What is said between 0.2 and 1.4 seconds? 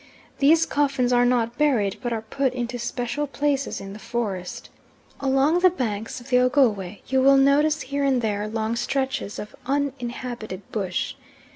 These coffins are